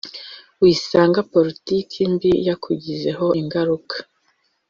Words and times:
wisanga 0.61 1.19
politiki 1.33 1.97
mbi 2.13 2.31
yakugizeho 2.47 3.25
ingaruka 3.41 3.95